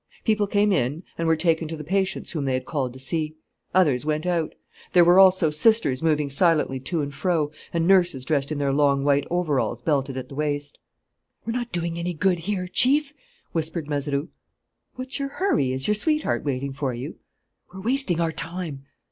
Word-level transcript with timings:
People 0.23 0.47
came 0.47 0.71
in 0.71 1.03
and 1.15 1.27
were 1.27 1.35
taken 1.35 1.67
to 1.67 1.77
the 1.77 1.83
patients 1.83 2.31
whom 2.31 2.45
they 2.45 2.55
had 2.55 2.65
called 2.65 2.91
to 2.93 2.97
see. 2.97 3.35
Others 3.75 4.03
went 4.03 4.25
out. 4.25 4.55
There 4.93 5.05
were 5.05 5.19
also 5.19 5.51
sisters 5.51 6.01
moving 6.01 6.27
silently 6.27 6.79
to 6.79 7.03
and 7.03 7.13
fro 7.13 7.51
and 7.71 7.87
nurses 7.87 8.25
dressed 8.25 8.51
in 8.51 8.57
their 8.57 8.73
long 8.73 9.03
white 9.03 9.27
overalls 9.29 9.79
belted 9.79 10.17
at 10.17 10.27
the 10.27 10.33
waist. 10.33 10.79
"We're 11.45 11.53
not 11.53 11.71
doing 11.71 11.99
any 11.99 12.15
good 12.15 12.39
here, 12.39 12.67
Chief," 12.67 13.13
whispered 13.51 13.87
Mazeroux. 13.87 14.29
"What's 14.95 15.19
your 15.19 15.29
hurry? 15.29 15.71
Is 15.71 15.87
your 15.87 15.93
sweetheart 15.93 16.43
waiting 16.43 16.73
for 16.73 16.95
you?" 16.95 17.17
"We're 17.71 17.81
wasting 17.81 18.19
our 18.19 18.31
time." 18.31 18.85